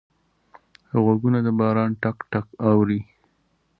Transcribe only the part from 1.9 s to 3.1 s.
ټک ټک اوري